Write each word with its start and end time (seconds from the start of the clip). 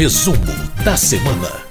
Resumo 0.00 0.54
da 0.82 0.96
semana. 0.96 1.69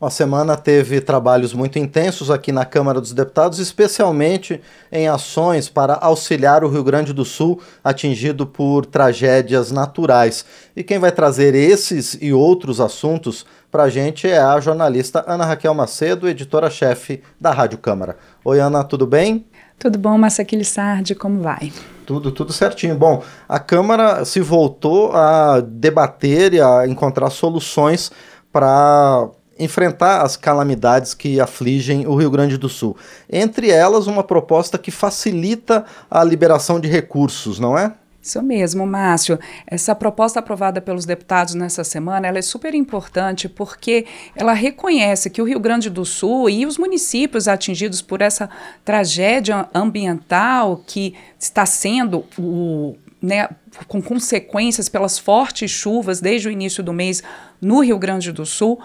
A 0.00 0.10
semana 0.10 0.56
teve 0.56 1.00
trabalhos 1.00 1.52
muito 1.52 1.76
intensos 1.76 2.30
aqui 2.30 2.52
na 2.52 2.64
Câmara 2.64 3.00
dos 3.00 3.12
Deputados, 3.12 3.58
especialmente 3.58 4.60
em 4.92 5.08
ações 5.08 5.68
para 5.68 5.94
auxiliar 5.94 6.62
o 6.62 6.68
Rio 6.68 6.84
Grande 6.84 7.12
do 7.12 7.24
Sul 7.24 7.60
atingido 7.82 8.46
por 8.46 8.86
tragédias 8.86 9.72
naturais. 9.72 10.44
E 10.76 10.84
quem 10.84 11.00
vai 11.00 11.10
trazer 11.10 11.52
esses 11.52 12.16
e 12.20 12.32
outros 12.32 12.80
assuntos 12.80 13.44
para 13.72 13.82
a 13.82 13.90
gente 13.90 14.28
é 14.28 14.38
a 14.38 14.60
jornalista 14.60 15.24
Ana 15.26 15.44
Raquel 15.44 15.74
Macedo, 15.74 16.28
editora-chefe 16.28 17.20
da 17.40 17.50
Rádio 17.50 17.78
Câmara. 17.78 18.16
Oi, 18.44 18.60
Ana, 18.60 18.84
tudo 18.84 19.04
bem? 19.04 19.46
Tudo 19.80 19.98
bom, 19.98 20.16
Massaquili 20.16 20.64
Sardi, 20.64 21.16
como 21.16 21.42
vai? 21.42 21.72
Tudo, 22.06 22.30
tudo 22.30 22.52
certinho. 22.52 22.94
Bom, 22.94 23.24
a 23.48 23.58
Câmara 23.58 24.24
se 24.24 24.40
voltou 24.40 25.10
a 25.10 25.60
debater 25.60 26.54
e 26.54 26.60
a 26.60 26.86
encontrar 26.86 27.30
soluções 27.30 28.12
para 28.52 29.28
enfrentar 29.58 30.22
as 30.22 30.36
calamidades 30.36 31.14
que 31.14 31.40
afligem 31.40 32.06
o 32.06 32.14
Rio 32.14 32.30
Grande 32.30 32.56
do 32.56 32.68
Sul. 32.68 32.96
Entre 33.30 33.70
elas, 33.70 34.06
uma 34.06 34.22
proposta 34.22 34.78
que 34.78 34.90
facilita 34.90 35.84
a 36.10 36.22
liberação 36.22 36.78
de 36.78 36.88
recursos, 36.88 37.58
não 37.58 37.76
é? 37.76 37.92
Isso 38.20 38.42
mesmo, 38.42 38.86
Márcio. 38.86 39.38
Essa 39.66 39.94
proposta 39.94 40.40
aprovada 40.40 40.80
pelos 40.80 41.06
deputados 41.06 41.54
nessa 41.54 41.82
semana, 41.82 42.26
ela 42.26 42.38
é 42.38 42.42
super 42.42 42.74
importante 42.74 43.48
porque 43.48 44.06
ela 44.36 44.52
reconhece 44.52 45.30
que 45.30 45.40
o 45.40 45.44
Rio 45.44 45.58
Grande 45.58 45.88
do 45.88 46.04
Sul 46.04 46.50
e 46.50 46.66
os 46.66 46.76
municípios 46.76 47.48
atingidos 47.48 48.02
por 48.02 48.20
essa 48.20 48.50
tragédia 48.84 49.68
ambiental 49.72 50.82
que 50.86 51.14
está 51.38 51.64
sendo 51.64 52.24
o, 52.36 52.96
né, 53.22 53.48
com 53.86 54.02
consequências 54.02 54.88
pelas 54.88 55.18
fortes 55.18 55.70
chuvas 55.70 56.20
desde 56.20 56.48
o 56.48 56.50
início 56.50 56.82
do 56.82 56.92
mês 56.92 57.22
no 57.60 57.80
Rio 57.80 57.98
Grande 57.98 58.32
do 58.32 58.44
Sul, 58.44 58.78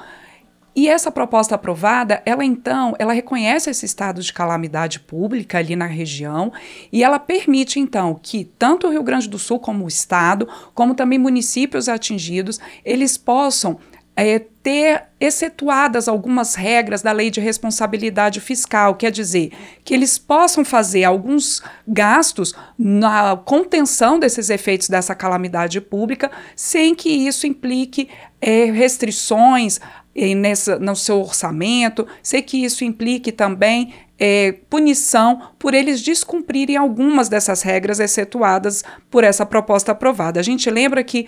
e 0.75 0.87
essa 0.87 1.11
proposta 1.11 1.55
aprovada, 1.55 2.21
ela 2.25 2.43
então, 2.43 2.95
ela 2.97 3.13
reconhece 3.13 3.69
esse 3.69 3.85
estado 3.85 4.21
de 4.21 4.33
calamidade 4.33 4.99
pública 4.99 5.59
ali 5.59 5.75
na 5.75 5.85
região 5.85 6.51
e 6.91 7.03
ela 7.03 7.19
permite 7.19 7.79
então 7.79 8.19
que 8.21 8.45
tanto 8.57 8.87
o 8.87 8.89
Rio 8.89 9.03
Grande 9.03 9.29
do 9.29 9.37
Sul 9.37 9.59
como 9.59 9.85
o 9.85 9.87
estado, 9.87 10.47
como 10.73 10.95
também 10.95 11.19
municípios 11.19 11.87
atingidos, 11.87 12.59
eles 12.83 13.17
possam 13.17 13.77
é, 14.15 14.39
ter 14.61 15.05
excetuadas 15.19 16.07
algumas 16.07 16.55
regras 16.55 17.01
da 17.01 17.11
lei 17.11 17.31
de 17.31 17.39
responsabilidade 17.39 18.39
fiscal, 18.39 18.95
quer 18.95 19.11
dizer, 19.11 19.51
que 19.83 19.93
eles 19.93 20.17
possam 20.17 20.63
fazer 20.63 21.03
alguns 21.03 21.63
gastos 21.87 22.53
na 22.77 23.35
contenção 23.35 24.19
desses 24.19 24.49
efeitos 24.49 24.87
dessa 24.87 25.15
calamidade 25.15 25.81
pública, 25.81 26.31
sem 26.55 26.93
que 26.93 27.09
isso 27.09 27.47
implique 27.47 28.09
é, 28.39 28.65
restrições 28.65 29.79
nessa, 30.15 30.77
no 30.77 30.95
seu 30.95 31.19
orçamento. 31.19 32.05
Sei 32.21 32.41
que 32.41 32.63
isso 32.63 32.83
implique 32.83 33.31
também 33.31 33.93
é, 34.19 34.53
punição 34.69 35.41
por 35.57 35.73
eles 35.73 36.01
descumprirem 36.01 36.77
algumas 36.77 37.29
dessas 37.29 37.61
regras 37.61 37.99
excetuadas 37.99 38.83
por 39.09 39.23
essa 39.23 39.45
proposta 39.45 39.91
aprovada. 39.91 40.39
A 40.39 40.43
gente 40.43 40.69
lembra 40.69 41.03
que, 41.03 41.27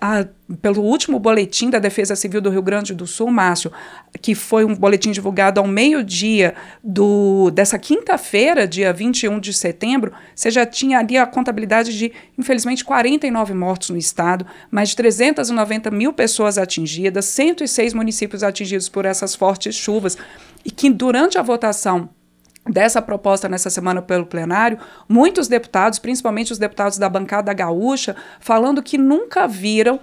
a, 0.00 0.26
pelo 0.60 0.82
último 0.82 1.18
boletim 1.18 1.70
da 1.70 1.78
Defesa 1.78 2.14
Civil 2.14 2.40
do 2.40 2.50
Rio 2.50 2.62
Grande 2.62 2.94
do 2.94 3.06
Sul, 3.06 3.30
Márcio, 3.30 3.72
que 4.20 4.34
foi 4.34 4.64
um 4.64 4.74
boletim 4.74 5.10
divulgado 5.10 5.60
ao 5.60 5.66
meio-dia 5.66 6.54
dessa 7.52 7.78
quinta-feira, 7.78 8.66
dia 8.66 8.92
21 8.92 9.40
de 9.40 9.52
setembro, 9.52 10.12
você 10.34 10.50
já 10.50 10.64
tinha 10.64 10.98
ali 10.98 11.16
a 11.16 11.26
contabilidade 11.26 11.96
de, 11.96 12.12
infelizmente, 12.38 12.84
49 12.84 13.54
mortos 13.54 13.90
no 13.90 13.96
estado, 13.96 14.46
mais 14.70 14.90
de 14.90 14.96
390 14.96 15.90
mil 15.90 16.12
pessoas 16.12 16.58
atingidas, 16.58 17.24
106 17.26 17.94
municípios 17.94 18.42
atingidos 18.42 18.88
por 18.88 19.04
essas 19.04 19.34
fortes 19.34 19.74
chuvas 19.74 20.16
e 20.64 20.70
que 20.70 20.90
durante 20.90 21.38
a 21.38 21.42
votação 21.42 22.08
dessa 22.68 23.02
proposta 23.02 23.48
nessa 23.48 23.68
semana 23.68 24.00
pelo 24.00 24.26
plenário, 24.26 24.78
muitos 25.08 25.48
deputados, 25.48 25.98
principalmente 25.98 26.52
os 26.52 26.58
deputados 26.58 26.98
da 26.98 27.08
bancada 27.08 27.52
gaúcha, 27.52 28.16
falando 28.40 28.82
que 28.82 28.96
nunca 28.96 29.46
viram 29.46 30.00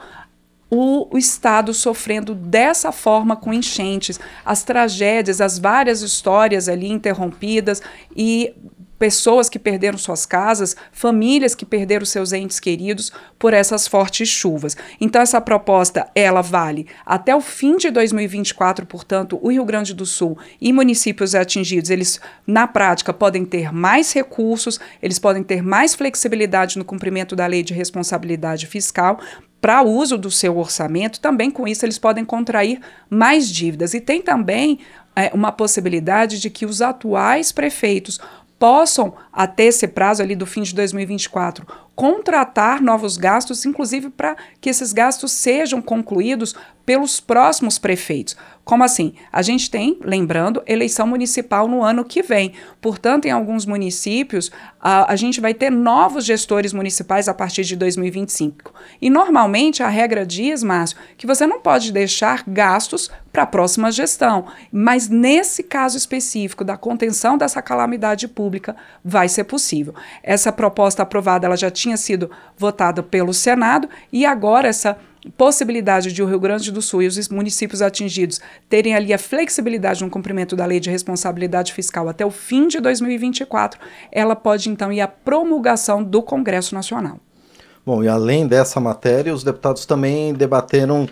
o, 0.69 1.17
Estado 1.17 1.73
sofrendo 1.73 2.33
dessa 2.33 2.94
forma 2.94 3.35
com 3.35 3.53
enchentes, 3.53 4.19
as 4.45 4.63
tragédias, 4.63 5.41
as 5.41 5.59
várias 5.59 6.01
histórias 6.01 6.69
ali 6.69 6.89
interrompidas 6.89 7.81
e 8.16 8.55
pessoas 9.01 9.50
que 9.50 9.57
perderam 9.57 9.97
suas 9.97 10.28
casas, 10.28 10.75
famílias 10.91 11.56
que 11.56 11.66
perderam 11.66 12.06
seus 12.06 12.31
entes 12.34 12.59
queridos 12.59 13.12
por 13.39 13.51
essas 13.51 13.88
fortes 13.88 14.29
chuvas. 14.29 14.78
Então 15.00 15.19
essa 15.19 15.41
proposta, 15.41 16.07
ela 16.13 16.44
vale 16.44 16.85
até 17.03 17.35
o 17.35 17.41
fim 17.41 17.78
de 17.78 17.89
2024, 17.89 18.85
portanto, 18.85 19.39
o 19.41 19.50
Rio 19.50 19.66
Grande 19.66 19.95
do 19.95 20.06
Sul 20.06 20.38
e 20.62 20.72
municípios 20.72 21.34
atingidos, 21.34 21.89
eles 21.89 22.22
na 22.45 22.67
prática 22.67 23.12
podem 23.12 23.44
ter 23.44 23.73
mais 23.73 24.13
recursos, 24.13 24.79
eles 25.01 25.18
podem 25.18 25.41
ter 25.41 25.63
mais 25.63 25.95
flexibilidade 25.95 26.78
no 26.78 26.85
cumprimento 26.85 27.35
da 27.35 27.47
lei 27.47 27.63
de 27.63 27.73
responsabilidade 27.73 28.68
fiscal, 28.68 29.19
para 29.59 29.83
uso 29.83 30.18
do 30.18 30.31
seu 30.31 30.57
orçamento, 30.57 31.19
também 31.19 31.51
com 31.51 31.68
isso 31.68 31.85
eles 31.85 32.00
podem 32.00 32.25
contrair 32.25 32.79
mais 33.07 33.47
dívidas. 33.47 33.94
E 33.94 34.01
tem 34.01 34.19
também 34.19 34.79
é, 35.16 35.29
uma 35.33 35.51
possibilidade 35.51 36.39
de 36.39 36.50
que 36.50 36.66
os 36.66 36.81
atuais 36.81 37.51
prefeitos 37.51 38.19
possam, 38.61 39.16
até 39.33 39.63
esse 39.63 39.88
prazo 39.88 40.22
ali 40.22 40.35
do 40.35 40.45
fim 40.45 40.61
de 40.61 40.75
2024, 40.75 41.66
contratar 42.01 42.81
novos 42.81 43.16
gastos, 43.16 43.63
inclusive 43.63 44.09
para 44.09 44.35
que 44.59 44.72
esses 44.72 44.91
gastos 44.91 45.34
sejam 45.34 45.79
concluídos 45.79 46.56
pelos 46.84 47.19
próximos 47.19 47.78
prefeitos. 47.78 48.35
Como 48.63 48.84
assim? 48.84 49.13
A 49.31 49.41
gente 49.41 49.69
tem, 49.69 49.97
lembrando, 50.01 50.63
eleição 50.67 51.07
municipal 51.07 51.67
no 51.67 51.84
ano 51.84 52.06
que 52.06 52.22
vem. 52.22 52.53
Portanto, 52.79 53.25
em 53.25 53.31
alguns 53.31 53.66
municípios, 53.66 54.51
a, 54.79 55.12
a 55.12 55.16
gente 55.16 55.41
vai 55.41 55.53
ter 55.53 55.69
novos 55.69 56.25
gestores 56.25 56.72
municipais 56.72 57.28
a 57.28 57.34
partir 57.34 57.63
de 57.63 57.75
2025. 57.75 58.73
E 59.01 59.09
normalmente 59.09 59.81
a 59.81 59.89
regra 59.89 60.25
diz, 60.25 60.63
Márcio, 60.63 60.97
que 61.18 61.28
você 61.28 61.47
não 61.47 61.59
pode 61.59 61.91
deixar 61.91 62.44
gastos 62.47 63.09
para 63.31 63.44
a 63.44 63.47
próxima 63.47 63.91
gestão. 63.91 64.45
Mas 64.72 65.09
nesse 65.09 65.63
caso 65.63 65.97
específico 65.97 66.63
da 66.63 66.78
contenção 66.78 67.38
dessa 67.38 67.62
calamidade 67.62 68.28
pública, 68.28 68.75
vai 69.03 69.28
ser 69.28 69.45
possível. 69.45 69.95
Essa 70.22 70.51
proposta 70.51 71.01
aprovada 71.01 71.47
ela 71.47 71.57
já 71.57 71.72
tinha 71.72 71.91
sido 71.97 72.29
votada 72.57 73.02
pelo 73.02 73.34
Senado 73.34 73.90
e 74.12 74.25
agora 74.25 74.68
essa 74.68 74.97
possibilidade 75.38 76.12
de 76.12 76.24
o 76.24 76.25
Rio 76.25 76.40
Grande 76.40 76.72
do 76.72 76.81
Sul 76.81 77.03
e 77.03 77.07
os 77.07 77.29
municípios 77.29 77.81
atingidos 77.81 78.41
terem 78.68 78.96
ali 78.96 79.13
a 79.13 79.19
flexibilidade 79.19 80.03
no 80.03 80.09
cumprimento 80.09 80.56
da 80.56 80.66
lei 80.66 80.80
de 80.80 80.90
responsabilidade 80.90 81.74
fiscal 81.74 82.09
até 82.09 82.25
o 82.25 82.31
fim 82.31 82.68
de 82.68 82.80
2024, 82.80 83.80
ela 84.12 84.35
pode 84.35 84.69
então 84.69 84.91
ir 84.91 85.01
à 85.01 85.07
promulgação 85.07 86.03
do 86.03 86.24
Congresso 86.24 86.74
Nacional. 86.74 87.19
Bom, 87.85 88.03
e 88.03 88.07
além 88.07 88.47
dessa 88.47 88.80
matéria, 88.80 89.34
os 89.34 89.44
deputados 89.44 89.85
também 89.85 90.34
debateram 90.34 91.07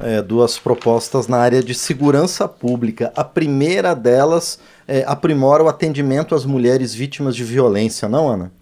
é, 0.00 0.22
duas 0.22 0.58
propostas 0.58 1.28
na 1.28 1.38
área 1.38 1.62
de 1.62 1.74
segurança 1.74 2.48
pública. 2.48 3.12
A 3.14 3.22
primeira 3.22 3.94
delas 3.94 4.58
é, 4.88 5.04
aprimora 5.06 5.62
o 5.62 5.68
atendimento 5.68 6.34
às 6.34 6.44
mulheres 6.44 6.94
vítimas 6.94 7.36
de 7.36 7.44
violência, 7.44 8.08
não, 8.08 8.28
Ana? 8.28 8.52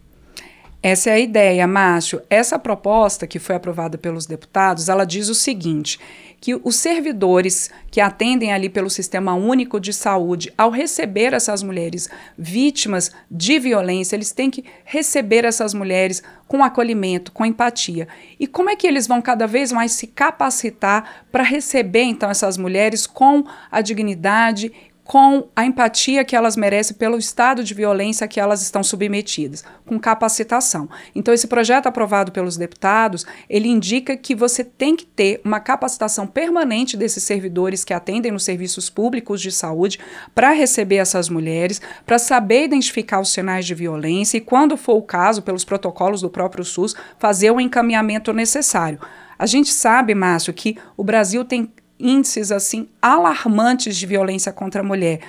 Essa 0.82 1.10
é 1.10 1.12
a 1.12 1.20
ideia, 1.20 1.64
Márcio. 1.64 2.20
Essa 2.28 2.58
proposta 2.58 3.24
que 3.24 3.38
foi 3.38 3.54
aprovada 3.54 3.96
pelos 3.96 4.26
deputados, 4.26 4.88
ela 4.88 5.04
diz 5.04 5.28
o 5.28 5.34
seguinte, 5.34 6.00
que 6.40 6.56
os 6.56 6.74
servidores 6.74 7.70
que 7.88 8.00
atendem 8.00 8.52
ali 8.52 8.68
pelo 8.68 8.90
Sistema 8.90 9.32
Único 9.32 9.78
de 9.78 9.92
Saúde, 9.92 10.52
ao 10.58 10.70
receber 10.70 11.34
essas 11.34 11.62
mulheres 11.62 12.10
vítimas 12.36 13.12
de 13.30 13.60
violência, 13.60 14.16
eles 14.16 14.32
têm 14.32 14.50
que 14.50 14.64
receber 14.84 15.44
essas 15.44 15.72
mulheres 15.72 16.20
com 16.48 16.64
acolhimento, 16.64 17.30
com 17.30 17.46
empatia. 17.46 18.08
E 18.40 18.48
como 18.48 18.68
é 18.68 18.74
que 18.74 18.88
eles 18.88 19.06
vão 19.06 19.22
cada 19.22 19.46
vez 19.46 19.70
mais 19.70 19.92
se 19.92 20.08
capacitar 20.08 21.24
para 21.30 21.44
receber 21.44 22.02
então 22.02 22.28
essas 22.28 22.58
mulheres 22.58 23.06
com 23.06 23.44
a 23.70 23.80
dignidade 23.80 24.72
com 25.12 25.46
a 25.54 25.66
empatia 25.66 26.24
que 26.24 26.34
elas 26.34 26.56
merecem 26.56 26.96
pelo 26.96 27.18
estado 27.18 27.62
de 27.62 27.74
violência 27.74 28.26
que 28.26 28.40
elas 28.40 28.62
estão 28.62 28.82
submetidas, 28.82 29.62
com 29.84 30.00
capacitação. 30.00 30.88
Então 31.14 31.34
esse 31.34 31.46
projeto 31.46 31.86
aprovado 31.86 32.32
pelos 32.32 32.56
deputados, 32.56 33.26
ele 33.46 33.68
indica 33.68 34.16
que 34.16 34.34
você 34.34 34.64
tem 34.64 34.96
que 34.96 35.04
ter 35.04 35.42
uma 35.44 35.60
capacitação 35.60 36.26
permanente 36.26 36.96
desses 36.96 37.24
servidores 37.24 37.84
que 37.84 37.92
atendem 37.92 38.32
nos 38.32 38.44
serviços 38.44 38.88
públicos 38.88 39.42
de 39.42 39.52
saúde 39.52 39.98
para 40.34 40.52
receber 40.52 40.96
essas 40.96 41.28
mulheres, 41.28 41.78
para 42.06 42.18
saber 42.18 42.64
identificar 42.64 43.20
os 43.20 43.34
sinais 43.34 43.66
de 43.66 43.74
violência 43.74 44.38
e 44.38 44.40
quando 44.40 44.78
for 44.78 44.94
o 44.94 45.02
caso, 45.02 45.42
pelos 45.42 45.62
protocolos 45.62 46.22
do 46.22 46.30
próprio 46.30 46.64
SUS, 46.64 46.96
fazer 47.18 47.50
o 47.50 47.60
encaminhamento 47.60 48.32
necessário. 48.32 48.98
A 49.38 49.44
gente 49.44 49.74
sabe, 49.74 50.14
Márcio, 50.14 50.54
que 50.54 50.78
o 50.96 51.04
Brasil 51.04 51.44
tem 51.44 51.70
índices 52.02 52.50
assim 52.50 52.88
alarmantes 53.00 53.96
de 53.96 54.04
violência 54.06 54.52
contra 54.52 54.80
a 54.80 54.84
mulher. 54.84 55.20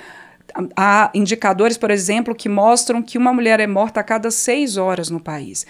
Há 0.76 1.10
indicadores, 1.14 1.78
por 1.78 1.92
exemplo, 1.92 2.36
que 2.36 2.50
mostram 2.50 3.02
que 3.02 3.18
uma 3.18 3.32
mulher 3.32 3.60
é 3.60 3.68
morta 3.68 4.00
a 4.00 4.04
cada 4.04 4.30
seis 4.30 4.78
horas 4.78 5.10
no 5.10 5.20
país. 5.20 5.66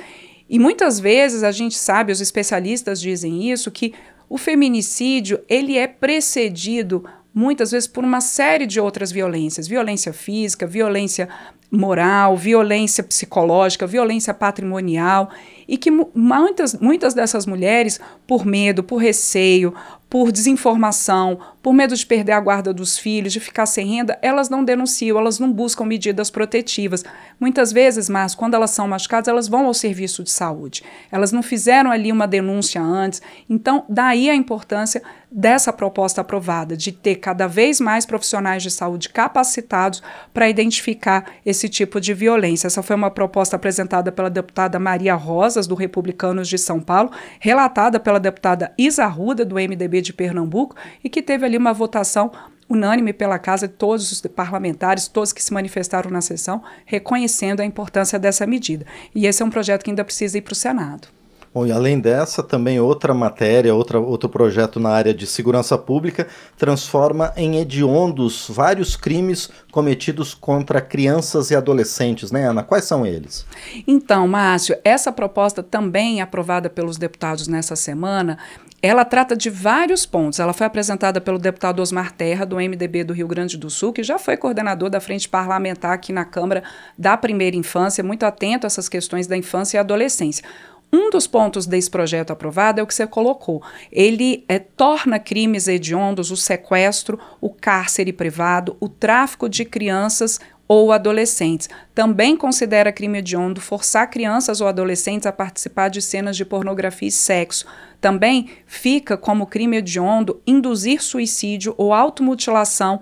E 0.50 0.60
muitas 0.60 1.00
vezes 1.00 1.44
a 1.44 1.52
gente 1.52 1.78
sabe, 1.78 2.12
os 2.12 2.22
especialistas 2.22 3.00
dizem 3.00 3.52
isso, 3.52 3.72
que 3.72 3.94
o 4.30 4.38
feminicídio 4.38 5.40
ele 5.48 5.78
é 5.78 5.88
precedido 5.88 7.06
muitas 7.34 7.72
vezes 7.72 7.88
por 7.88 8.04
uma 8.04 8.22
série 8.22 8.66
de 8.66 8.80
outras 8.80 9.12
violências, 9.12 9.68
violência 9.68 10.14
física, 10.14 10.68
violência 10.68 11.28
moral, 11.72 12.38
violência 12.38 13.04
psicológica, 13.04 13.88
violência 13.88 14.32
patrimonial, 14.32 15.32
e 15.68 15.76
que 15.76 15.90
muitas, 15.90 16.76
muitas 16.76 17.16
dessas 17.16 17.48
mulheres, 17.48 18.00
por 18.28 18.46
medo, 18.46 18.84
por 18.84 18.98
receio, 18.98 19.74
por 20.14 20.32
desinformação, 20.32 21.40
por 21.60 21.74
medo 21.74 21.96
de 21.96 22.06
perder 22.06 22.34
a 22.34 22.40
guarda 22.40 22.72
dos 22.72 23.00
filhos, 23.00 23.34
de 23.34 23.40
ficar 23.40 23.66
sem 23.66 23.96
renda, 23.96 24.16
elas 24.22 24.48
não 24.48 24.64
denunciam, 24.64 25.18
elas 25.18 25.40
não 25.40 25.52
buscam 25.52 25.86
medidas 25.86 26.30
protetivas. 26.30 27.04
Muitas 27.40 27.72
vezes, 27.72 28.08
mas 28.10 28.36
quando 28.36 28.54
elas 28.54 28.70
são 28.70 28.88
machucadas, 28.88 29.28
elas 29.28 29.48
vão 29.48 29.66
ao 29.66 29.74
serviço 29.74 30.24
de 30.24 30.30
saúde. 30.30 30.84
Elas 31.12 31.32
não 31.32 31.42
fizeram 31.42 31.90
ali 31.90 32.12
uma 32.12 32.28
denúncia 32.28 32.80
antes. 32.80 33.24
Então, 33.50 33.86
daí 33.90 34.30
a 34.30 34.36
importância 34.36 35.02
dessa 35.32 35.74
proposta 35.74 36.22
aprovada, 36.22 36.78
de 36.78 36.92
ter 36.92 37.16
cada 37.16 37.48
vez 37.48 37.82
mais 37.82 38.06
profissionais 38.06 38.62
de 38.62 38.70
saúde 38.70 39.10
capacitados 39.10 40.04
para 40.32 40.48
identificar 40.48 41.26
esse 41.44 41.68
tipo 41.68 42.00
de 42.00 42.14
violência. 42.14 42.68
Essa 42.68 42.84
foi 42.84 42.96
uma 42.96 43.10
proposta 43.10 43.56
apresentada 43.56 44.12
pela 44.12 44.30
deputada 44.30 44.78
Maria 44.78 45.16
Rosas, 45.16 45.66
do 45.66 45.74
Republicanos 45.74 46.48
de 46.48 46.60
São 46.60 46.80
Paulo, 46.80 47.10
relatada 47.40 48.00
pela 48.00 48.20
deputada 48.20 48.72
Isa 48.78 49.08
Ruda, 49.08 49.44
do 49.44 49.56
MDB 49.56 50.03
de 50.04 50.14
Pernambuco, 50.14 50.76
e 51.04 51.10
que 51.10 51.22
teve 51.22 51.46
ali 51.46 51.58
uma 51.58 51.74
votação 51.74 52.32
unânime 52.70 53.14
pela 53.14 53.40
casa 53.40 53.68
de 53.68 53.74
todos 53.74 54.12
os 54.12 54.22
parlamentares, 54.22 55.08
todos 55.08 55.34
que 55.34 55.44
se 55.44 55.54
manifestaram 55.54 56.10
na 56.10 56.22
sessão, 56.22 56.62
reconhecendo 56.86 57.62
a 57.62 57.66
importância 57.66 58.20
dessa 58.20 58.46
medida. 58.46 58.86
E 59.14 59.26
esse 59.26 59.42
é 59.42 59.46
um 59.46 59.50
projeto 59.50 59.84
que 59.84 59.92
ainda 59.92 60.04
precisa 60.04 60.38
ir 60.38 60.42
para 60.42 60.54
o 60.54 60.56
Senado. 60.56 61.08
Bom, 61.54 61.68
e 61.68 61.72
além 61.72 62.00
dessa, 62.00 62.42
também 62.42 62.80
outra 62.80 63.14
matéria, 63.14 63.76
outra, 63.76 64.00
outro 64.00 64.28
projeto 64.28 64.80
na 64.80 64.90
área 64.90 65.14
de 65.14 65.28
segurança 65.28 65.78
pública 65.78 66.28
transforma 66.58 67.32
em 67.38 67.58
hediondos 67.58 68.48
vários 68.50 68.96
crimes 68.96 69.52
cometidos 69.72 70.34
contra 70.34 70.82
crianças 70.82 71.52
e 71.52 71.56
adolescentes, 71.56 72.32
né, 72.32 72.50
Ana? 72.50 72.64
Quais 72.64 72.86
são 72.86 73.06
eles? 73.06 73.46
Então, 73.86 74.28
Márcio, 74.28 74.76
essa 74.84 75.12
proposta 75.12 75.62
também 75.62 76.22
aprovada 76.22 76.72
pelos 76.72 76.98
deputados 76.98 77.48
nessa 77.48 77.76
semana, 77.76 78.40
ela 78.86 79.06
trata 79.06 79.34
de 79.34 79.50
vários 79.50 80.06
pontos. 80.06 80.42
Ela 80.42 80.52
foi 80.52 80.68
apresentada 80.68 81.22
pelo 81.22 81.40
deputado 81.40 81.82
Osmar 81.82 82.12
Terra, 82.12 82.46
do 82.46 82.58
MDB 82.58 83.06
do 83.06 83.14
Rio 83.14 83.30
Grande 83.30 83.58
do 83.58 83.70
Sul, 83.70 83.94
que 83.94 84.04
já 84.04 84.20
foi 84.20 84.36
coordenador 84.36 84.90
da 84.90 85.00
frente 85.00 85.30
parlamentar 85.30 85.94
aqui 85.94 86.12
na 86.12 86.26
Câmara 86.26 86.62
da 86.98 87.16
Primeira 87.16 87.56
Infância, 87.56 88.04
muito 88.04 88.26
atento 88.26 88.66
a 88.66 88.68
essas 88.68 88.90
questões 88.90 89.26
da 89.26 89.38
infância 89.38 89.78
e 89.78 89.80
adolescência. 89.80 90.44
Um 90.92 91.10
dos 91.10 91.26
pontos 91.26 91.66
desse 91.66 91.90
projeto 91.90 92.32
aprovado 92.32 92.82
é 92.82 92.84
o 92.84 92.86
que 92.86 92.94
você 92.94 93.08
colocou. 93.08 93.64
Ele 93.90 94.44
é, 94.50 94.60
torna 94.60 95.18
crimes 95.18 95.68
hediondos 95.68 96.30
o 96.30 96.36
sequestro, 96.36 97.18
o 97.40 97.50
cárcere 97.50 98.12
privado, 98.12 98.76
o 98.82 98.90
tráfico 98.90 99.48
de 99.48 99.64
crianças 99.64 100.42
ou 100.74 100.92
adolescentes. 100.92 101.70
Também 101.94 102.36
considera 102.36 102.92
crime 102.92 103.20
hediondo 103.20 103.62
forçar 103.62 104.10
crianças 104.10 104.60
ou 104.60 104.68
adolescentes 104.68 105.28
a 105.28 105.32
participar 105.32 105.88
de 105.88 106.02
cenas 106.02 106.36
de 106.36 106.44
pornografia 106.44 107.10
e 107.10 107.12
sexo. 107.12 107.68
Também 108.02 108.50
fica 108.66 109.16
como 109.16 109.46
crime 109.46 109.78
hediondo 109.78 110.42
induzir 110.48 111.00
suicídio 111.00 111.76
ou 111.78 111.94
automutilação 111.94 113.00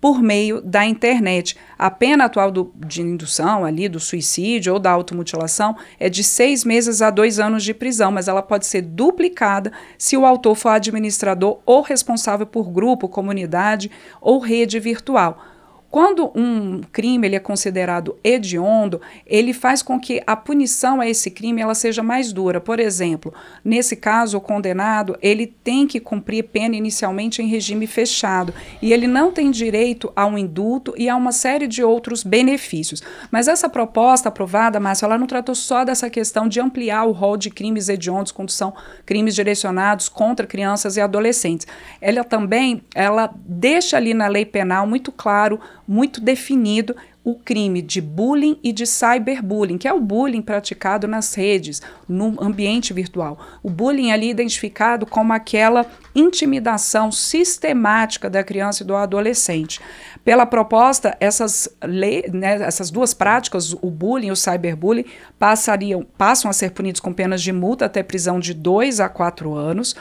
por 0.00 0.22
meio 0.22 0.60
da 0.62 0.86
internet. 0.86 1.56
A 1.76 1.90
pena 1.90 2.26
atual 2.26 2.52
do, 2.52 2.72
de 2.76 3.02
indução 3.02 3.64
ali, 3.64 3.88
do 3.88 3.98
suicídio 3.98 4.74
ou 4.74 4.78
da 4.78 4.92
automutilação, 4.92 5.76
é 5.98 6.08
de 6.08 6.22
seis 6.22 6.64
meses 6.64 7.02
a 7.02 7.10
dois 7.10 7.40
anos 7.40 7.64
de 7.64 7.74
prisão, 7.74 8.12
mas 8.12 8.28
ela 8.28 8.40
pode 8.40 8.66
ser 8.66 8.82
duplicada 8.82 9.72
se 9.98 10.16
o 10.16 10.24
autor 10.24 10.54
for 10.54 10.68
administrador 10.68 11.58
ou 11.66 11.82
responsável 11.82 12.46
por 12.46 12.70
grupo, 12.70 13.08
comunidade 13.08 13.90
ou 14.20 14.38
rede 14.38 14.78
virtual. 14.78 15.49
Quando 15.90 16.30
um 16.36 16.82
crime 16.92 17.26
ele 17.26 17.34
é 17.34 17.40
considerado 17.40 18.16
hediondo, 18.22 19.00
ele 19.26 19.52
faz 19.52 19.82
com 19.82 19.98
que 19.98 20.22
a 20.24 20.36
punição 20.36 21.00
a 21.00 21.08
esse 21.08 21.32
crime 21.32 21.60
ela 21.60 21.74
seja 21.74 22.00
mais 22.00 22.32
dura. 22.32 22.60
Por 22.60 22.78
exemplo, 22.78 23.34
nesse 23.64 23.96
caso, 23.96 24.38
o 24.38 24.40
condenado 24.40 25.18
ele 25.20 25.48
tem 25.48 25.88
que 25.88 25.98
cumprir 25.98 26.44
pena 26.44 26.76
inicialmente 26.76 27.42
em 27.42 27.48
regime 27.48 27.88
fechado 27.88 28.54
e 28.80 28.92
ele 28.92 29.08
não 29.08 29.32
tem 29.32 29.50
direito 29.50 30.12
a 30.14 30.26
um 30.26 30.38
indulto 30.38 30.94
e 30.96 31.08
a 31.08 31.16
uma 31.16 31.32
série 31.32 31.66
de 31.66 31.82
outros 31.82 32.22
benefícios. 32.22 33.02
Mas 33.28 33.48
essa 33.48 33.68
proposta 33.68 34.28
aprovada, 34.28 34.78
Márcio, 34.78 35.06
ela 35.06 35.18
não 35.18 35.26
tratou 35.26 35.56
só 35.56 35.84
dessa 35.84 36.08
questão 36.08 36.46
de 36.46 36.60
ampliar 36.60 37.04
o 37.04 37.10
rol 37.10 37.36
de 37.36 37.50
crimes 37.50 37.88
hediondos 37.88 38.30
quando 38.30 38.50
são 38.50 38.72
crimes 39.04 39.34
direcionados 39.34 40.08
contra 40.08 40.46
crianças 40.46 40.96
e 40.96 41.00
adolescentes. 41.00 41.66
Ela 42.00 42.22
também 42.22 42.82
ela 42.94 43.34
deixa 43.34 43.96
ali 43.96 44.14
na 44.14 44.28
lei 44.28 44.44
penal 44.44 44.86
muito 44.86 45.10
claro 45.10 45.58
muito 45.90 46.20
definido 46.20 46.94
o 47.24 47.34
crime 47.34 47.82
de 47.82 48.00
bullying 48.00 48.56
e 48.62 48.72
de 48.72 48.86
cyberbullying, 48.86 49.76
que 49.76 49.88
é 49.88 49.92
o 49.92 50.00
bullying 50.00 50.40
praticado 50.40 51.08
nas 51.08 51.34
redes, 51.34 51.82
no 52.08 52.36
ambiente 52.40 52.92
virtual. 52.92 53.36
O 53.60 53.68
bullying 53.68 54.12
ali 54.12 54.28
é 54.28 54.30
identificado 54.30 55.04
como 55.04 55.32
aquela 55.32 55.84
intimidação 56.14 57.10
sistemática 57.10 58.30
da 58.30 58.44
criança 58.44 58.84
e 58.84 58.86
do 58.86 58.94
adolescente. 58.94 59.80
Pela 60.24 60.46
proposta, 60.46 61.16
essas, 61.18 61.68
né, 61.82 62.62
essas 62.62 62.88
duas 62.88 63.12
práticas, 63.12 63.72
o 63.72 63.90
bullying 63.90 64.28
e 64.28 64.32
o 64.32 64.36
cyberbullying, 64.36 65.06
passariam, 65.40 66.06
passam 66.16 66.48
a 66.48 66.54
ser 66.54 66.70
punidos 66.70 67.00
com 67.00 67.12
penas 67.12 67.42
de 67.42 67.52
multa 67.52 67.86
até 67.86 68.00
prisão 68.04 68.38
de 68.38 68.54
dois 68.54 69.00
a 69.00 69.08
quatro 69.08 69.54
anos. 69.54 69.96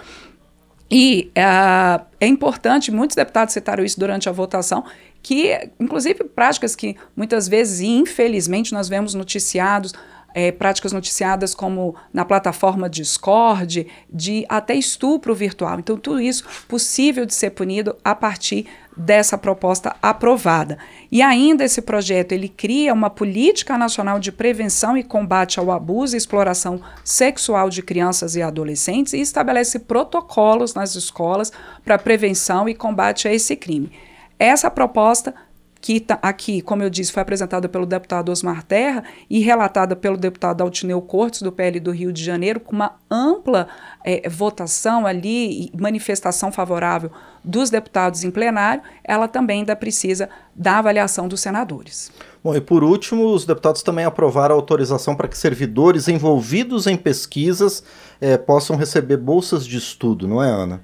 E 0.91 1.31
uh, 1.37 2.03
é 2.19 2.27
importante, 2.27 2.91
muitos 2.91 3.15
deputados 3.15 3.53
citaram 3.53 3.83
isso 3.83 3.99
durante 3.99 4.27
a 4.27 4.31
votação, 4.31 4.83
que, 5.21 5.69
inclusive, 5.79 6.23
práticas 6.23 6.75
que 6.75 6.95
muitas 7.15 7.47
vezes, 7.47 7.81
infelizmente, 7.81 8.73
nós 8.73 8.89
vemos 8.89 9.13
noticiados, 9.13 9.93
é, 10.33 10.51
práticas 10.51 10.91
noticiadas 10.91 11.53
como 11.53 11.95
na 12.13 12.25
plataforma 12.25 12.89
Discord, 12.89 13.87
de 14.09 14.45
até 14.47 14.75
estupro 14.75 15.33
virtual. 15.33 15.79
Então, 15.79 15.97
tudo 15.97 16.21
isso 16.21 16.43
possível 16.67 17.25
de 17.25 17.33
ser 17.33 17.51
punido 17.51 17.95
a 18.03 18.13
partir 18.13 18.67
dessa 18.95 19.37
proposta 19.37 19.95
aprovada. 20.01 20.77
E 21.09 21.21
ainda 21.21 21.63
esse 21.63 21.81
projeto 21.81 22.33
ele 22.33 22.49
cria 22.49 22.93
uma 22.93 23.09
política 23.09 23.77
nacional 23.77 24.19
de 24.19 24.29
prevenção 24.31 24.97
e 24.97 25.03
combate 25.03 25.57
ao 25.57 25.71
abuso 25.71 26.15
e 26.15 26.17
exploração 26.17 26.81
sexual 27.03 27.69
de 27.69 27.81
crianças 27.81 28.35
e 28.35 28.41
adolescentes 28.41 29.13
e 29.13 29.21
estabelece 29.21 29.79
protocolos 29.79 30.73
nas 30.73 30.95
escolas 30.95 31.51
para 31.83 31.97
prevenção 31.97 32.67
e 32.67 32.75
combate 32.75 33.27
a 33.27 33.33
esse 33.33 33.55
crime. 33.55 33.91
Essa 34.37 34.69
proposta 34.69 35.33
que 35.81 35.99
tá 35.99 36.19
aqui, 36.21 36.61
como 36.61 36.83
eu 36.83 36.89
disse, 36.89 37.11
foi 37.11 37.21
apresentada 37.21 37.69
pelo 37.69 37.85
deputado 37.85 38.29
Osmar 38.29 38.63
Terra 38.63 39.03
e 39.29 39.39
relatada 39.39 39.95
pelo 39.95 40.17
deputado 40.17 40.61
Altineu 40.61 41.01
Cortes, 41.01 41.41
do 41.41 41.51
PL 41.51 41.79
do 41.79 41.91
Rio 41.91 42.11
de 42.11 42.23
Janeiro, 42.23 42.59
com 42.59 42.75
uma 42.75 42.95
ampla 43.09 43.67
é, 44.03 44.27
votação 44.27 45.05
ali 45.05 45.71
e 45.73 45.77
manifestação 45.79 46.51
favorável 46.51 47.11
dos 47.43 47.69
deputados 47.69 48.23
em 48.23 48.31
plenário, 48.31 48.83
ela 49.03 49.27
também 49.27 49.59
ainda 49.59 49.75
precisa 49.75 50.29
da 50.53 50.79
avaliação 50.79 51.27
dos 51.27 51.39
senadores. 51.39 52.11
Bom, 52.43 52.53
e 52.55 52.61
por 52.61 52.83
último, 52.83 53.33
os 53.33 53.45
deputados 53.45 53.81
também 53.81 54.03
aprovaram 54.03 54.55
a 54.55 54.57
autorização 54.57 55.15
para 55.15 55.27
que 55.27 55.37
servidores 55.37 56.07
envolvidos 56.09 56.87
em 56.87 56.97
pesquisas 56.97 57.83
é, 58.19 58.37
possam 58.37 58.75
receber 58.75 59.17
bolsas 59.17 59.65
de 59.65 59.77
estudo, 59.77 60.27
não 60.27 60.43
é, 60.43 60.49
Ana? 60.49 60.81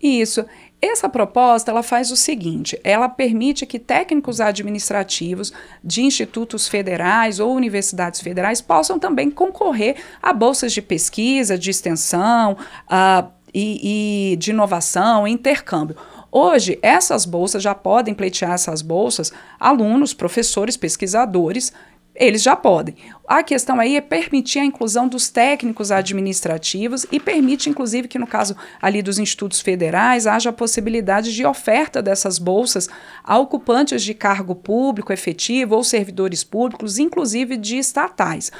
Isso. 0.00 0.44
Essa 0.82 1.10
proposta 1.10 1.70
ela 1.70 1.82
faz 1.82 2.10
o 2.10 2.16
seguinte: 2.16 2.80
ela 2.82 3.08
permite 3.08 3.66
que 3.66 3.78
técnicos 3.78 4.40
administrativos 4.40 5.52
de 5.84 6.02
institutos 6.02 6.66
federais 6.68 7.38
ou 7.38 7.54
universidades 7.54 8.20
federais 8.20 8.60
possam 8.60 8.98
também 8.98 9.30
concorrer 9.30 9.96
a 10.22 10.32
bolsas 10.32 10.72
de 10.72 10.80
pesquisa, 10.80 11.58
de 11.58 11.70
extensão 11.70 12.56
uh, 12.86 13.28
e, 13.52 14.32
e 14.32 14.36
de 14.36 14.50
inovação, 14.50 15.28
intercâmbio. 15.28 15.96
Hoje, 16.32 16.78
essas 16.80 17.26
bolsas 17.26 17.62
já 17.62 17.74
podem 17.74 18.14
pleitear 18.14 18.52
essas 18.52 18.82
bolsas 18.82 19.32
alunos, 19.58 20.14
professores, 20.14 20.76
pesquisadores 20.76 21.72
eles 22.20 22.42
já 22.42 22.54
podem. 22.54 22.94
A 23.26 23.42
questão 23.42 23.80
aí 23.80 23.96
é 23.96 24.00
permitir 24.00 24.58
a 24.58 24.64
inclusão 24.64 25.08
dos 25.08 25.30
técnicos 25.30 25.90
administrativos 25.90 27.06
e 27.10 27.18
permite, 27.18 27.70
inclusive, 27.70 28.06
que 28.06 28.18
no 28.18 28.26
caso 28.26 28.54
ali 28.80 29.00
dos 29.00 29.18
institutos 29.18 29.62
federais 29.62 30.26
haja 30.26 30.50
a 30.50 30.52
possibilidade 30.52 31.32
de 31.32 31.46
oferta 31.46 32.02
dessas 32.02 32.38
bolsas 32.38 32.90
a 33.24 33.38
ocupantes 33.38 34.02
de 34.02 34.12
cargo 34.12 34.54
público 34.54 35.14
efetivo 35.14 35.74
ou 35.74 35.82
servidores 35.82 36.44
públicos, 36.44 36.98
inclusive 36.98 37.56
de 37.56 37.78
estatais. 37.78 38.52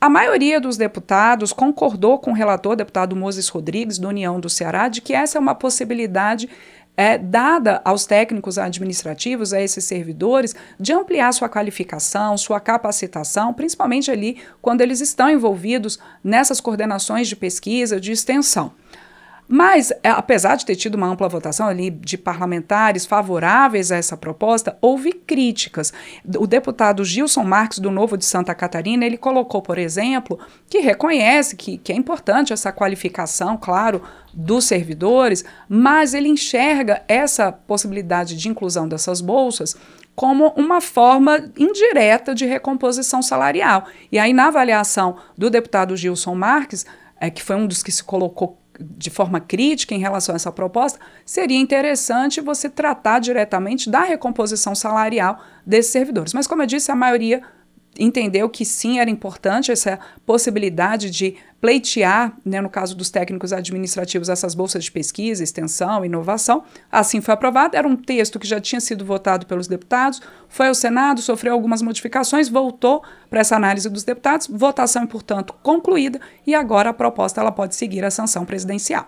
A 0.00 0.08
maioria 0.08 0.60
dos 0.60 0.76
deputados 0.76 1.52
concordou 1.52 2.18
com 2.18 2.32
o 2.32 2.34
relator, 2.34 2.76
deputado 2.76 3.16
Moses 3.16 3.48
Rodrigues, 3.48 3.98
do 3.98 4.08
União 4.08 4.38
do 4.38 4.50
Ceará, 4.50 4.88
de 4.88 5.00
que 5.00 5.12
essa 5.12 5.38
é 5.38 5.40
uma 5.40 5.54
possibilidade 5.54 6.48
é, 6.96 7.16
dada 7.16 7.80
aos 7.84 8.04
técnicos 8.04 8.58
administrativos, 8.58 9.52
a 9.52 9.60
esses 9.60 9.84
servidores, 9.84 10.54
de 10.78 10.92
ampliar 10.92 11.32
sua 11.32 11.48
qualificação, 11.48 12.36
sua 12.36 12.60
capacitação, 12.60 13.52
principalmente 13.54 14.10
ali 14.10 14.38
quando 14.60 14.82
eles 14.82 15.00
estão 15.00 15.30
envolvidos 15.30 15.98
nessas 16.22 16.60
coordenações 16.60 17.28
de 17.28 17.36
pesquisa, 17.36 18.00
de 18.00 18.12
extensão. 18.12 18.72
Mas, 19.54 19.92
é, 20.02 20.08
apesar 20.08 20.56
de 20.56 20.64
ter 20.64 20.76
tido 20.76 20.94
uma 20.94 21.06
ampla 21.06 21.28
votação 21.28 21.68
ali 21.68 21.90
de 21.90 22.16
parlamentares 22.16 23.04
favoráveis 23.04 23.92
a 23.92 23.96
essa 23.96 24.16
proposta, 24.16 24.78
houve 24.80 25.12
críticas. 25.12 25.92
O 26.38 26.46
deputado 26.46 27.04
Gilson 27.04 27.44
Marques, 27.44 27.78
do 27.78 27.90
Novo 27.90 28.16
de 28.16 28.24
Santa 28.24 28.54
Catarina, 28.54 29.04
ele 29.04 29.18
colocou, 29.18 29.60
por 29.60 29.76
exemplo, 29.76 30.38
que 30.70 30.78
reconhece 30.78 31.54
que, 31.54 31.76
que 31.76 31.92
é 31.92 31.94
importante 31.94 32.54
essa 32.54 32.72
qualificação, 32.72 33.58
claro, 33.58 34.02
dos 34.32 34.64
servidores, 34.64 35.44
mas 35.68 36.14
ele 36.14 36.30
enxerga 36.30 37.02
essa 37.06 37.52
possibilidade 37.52 38.38
de 38.38 38.48
inclusão 38.48 38.88
dessas 38.88 39.20
bolsas 39.20 39.76
como 40.16 40.48
uma 40.56 40.80
forma 40.80 41.52
indireta 41.58 42.34
de 42.34 42.46
recomposição 42.46 43.20
salarial. 43.20 43.84
E 44.10 44.18
aí, 44.18 44.32
na 44.32 44.46
avaliação 44.46 45.16
do 45.36 45.50
deputado 45.50 45.94
Gilson 45.94 46.34
Marques, 46.34 46.86
é, 47.20 47.28
que 47.28 47.42
foi 47.42 47.56
um 47.56 47.66
dos 47.66 47.82
que 47.82 47.92
se 47.92 48.02
colocou 48.02 48.61
de 48.80 49.10
forma 49.10 49.40
crítica 49.40 49.94
em 49.94 49.98
relação 49.98 50.34
a 50.34 50.36
essa 50.36 50.52
proposta, 50.52 50.98
seria 51.24 51.58
interessante 51.58 52.40
você 52.40 52.68
tratar 52.68 53.18
diretamente 53.18 53.90
da 53.90 54.02
recomposição 54.02 54.74
salarial 54.74 55.40
desses 55.64 55.92
servidores. 55.92 56.32
Mas, 56.32 56.46
como 56.46 56.62
eu 56.62 56.66
disse, 56.66 56.90
a 56.90 56.96
maioria 56.96 57.42
entendeu 57.98 58.48
que 58.48 58.64
sim, 58.64 58.98
era 58.98 59.10
importante 59.10 59.70
essa 59.70 59.98
possibilidade 60.24 61.10
de 61.10 61.36
pleitear, 61.60 62.36
né, 62.44 62.60
no 62.60 62.68
caso 62.68 62.96
dos 62.96 63.08
técnicos 63.08 63.52
administrativos, 63.52 64.28
essas 64.28 64.54
bolsas 64.54 64.82
de 64.82 64.90
pesquisa, 64.90 65.44
extensão, 65.44 66.04
inovação. 66.04 66.64
Assim 66.90 67.20
foi 67.20 67.34
aprovado. 67.34 67.76
Era 67.76 67.86
um 67.86 67.94
texto 67.94 68.38
que 68.38 68.46
já 68.46 68.60
tinha 68.60 68.80
sido 68.80 69.04
votado 69.04 69.46
pelos 69.46 69.68
deputados, 69.68 70.20
foi 70.48 70.68
ao 70.68 70.74
Senado, 70.74 71.22
sofreu 71.22 71.52
algumas 71.52 71.80
modificações, 71.80 72.48
voltou 72.48 73.02
para 73.30 73.40
essa 73.40 73.54
análise 73.54 73.88
dos 73.88 74.02
deputados, 74.02 74.48
votação, 74.48 75.06
portanto, 75.06 75.54
concluída, 75.62 76.20
e 76.46 76.54
agora 76.54 76.90
a 76.90 76.94
proposta 76.94 77.40
ela 77.40 77.52
pode 77.52 77.76
seguir 77.76 78.04
a 78.04 78.10
sanção 78.10 78.44
presidencial. 78.44 79.06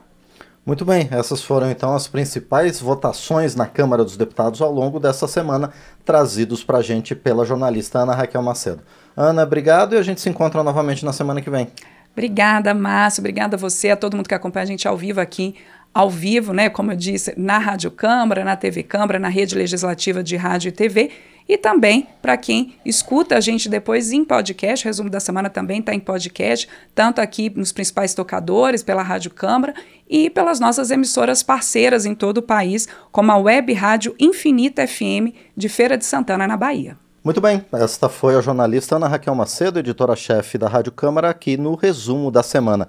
Muito 0.66 0.83
bem, 0.83 1.09
essas 1.11 1.42
foram 1.42 1.71
então 1.71 1.94
as 1.94 2.09
principais 2.09 2.80
votações 2.80 3.54
na 3.54 3.66
Câmara 3.66 4.02
dos 4.02 4.16
Deputados 4.16 4.62
ao 4.62 4.73
longo 4.73 4.99
dessa 4.99 5.28
semana, 5.28 5.71
trazidos 6.06 6.64
para 6.64 6.78
a 6.78 6.83
gente 6.83 7.14
pela 7.14 7.44
jornalista 7.44 7.99
Ana 7.99 8.14
Raquel 8.14 8.42
Macedo. 8.42 8.80
Ana, 9.14 9.42
obrigado 9.42 9.94
e 9.94 9.99
a 9.99 10.02
gente 10.02 10.23
se 10.23 10.28
encontra 10.30 10.62
novamente 10.62 11.04
na 11.04 11.12
semana 11.12 11.42
que 11.42 11.50
vem. 11.50 11.68
Obrigada, 12.12 12.73
Márcio, 12.73 13.21
obrigada 13.21 13.56
a 13.56 13.59
você, 13.59 13.90
a 13.90 13.97
todo 13.97 14.16
mundo 14.16 14.26
que 14.26 14.35
acompanha 14.35 14.62
a 14.62 14.66
gente 14.66 14.88
ao 14.88 14.97
vivo 14.97 15.21
aqui, 15.21 15.54
ao 15.92 16.09
vivo, 16.09 16.54
né, 16.54 16.71
como 16.71 16.92
eu 16.92 16.97
disse, 16.97 17.35
na 17.37 17.59
Rádio 17.59 17.90
Câmara, 17.90 18.42
na 18.42 18.56
TV 18.56 18.83
Câmara, 18.83 19.18
na 19.18 19.28
rede 19.28 19.54
legislativa 19.54 20.23
de 20.23 20.35
rádio 20.35 20.71
e 20.71 20.73
TV 20.73 21.11
e 21.48 21.58
também 21.58 22.08
para 22.22 22.36
quem 22.36 22.74
escuta 22.84 23.36
a 23.36 23.40
gente 23.40 23.68
depois 23.68 24.12
em 24.12 24.24
podcast, 24.24 24.84
o 24.84 24.88
resumo 24.88 25.10
da 25.10 25.20
semana 25.20 25.50
também 25.50 25.80
está 25.80 25.94
em 25.94 26.00
podcast, 26.00 26.68
tanto 26.94 27.20
aqui 27.20 27.52
nos 27.54 27.72
principais 27.72 28.14
tocadores, 28.14 28.82
pela 28.82 29.02
Rádio 29.02 29.30
Câmara 29.30 29.74
e 30.08 30.30
pelas 30.30 30.58
nossas 30.58 30.90
emissoras 30.90 31.42
parceiras 31.42 32.06
em 32.06 32.14
todo 32.14 32.38
o 32.38 32.42
país, 32.42 32.88
como 33.12 33.30
a 33.30 33.36
Web 33.36 33.72
Rádio 33.74 34.14
Infinita 34.18 34.86
FM 34.86 35.34
de 35.56 35.68
Feira 35.68 35.98
de 35.98 36.04
Santana, 36.04 36.46
na 36.46 36.56
Bahia. 36.56 36.96
Muito 37.24 37.40
bem, 37.40 37.64
esta 37.72 38.06
foi 38.06 38.36
a 38.36 38.40
jornalista 38.42 38.96
Ana 38.96 39.08
Raquel 39.08 39.34
Macedo, 39.34 39.78
editora-chefe 39.78 40.58
da 40.58 40.68
Rádio 40.68 40.92
Câmara, 40.92 41.30
aqui 41.30 41.56
no 41.56 41.74
resumo 41.74 42.30
da 42.30 42.42
semana. 42.42 42.86